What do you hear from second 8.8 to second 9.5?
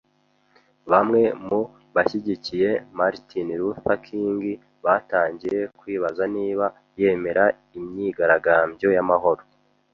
y'amahoro.